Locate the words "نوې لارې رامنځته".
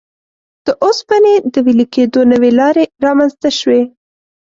2.31-3.49